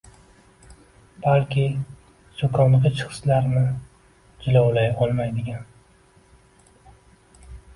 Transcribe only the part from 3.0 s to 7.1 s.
hislarini jilovlay olmaydigan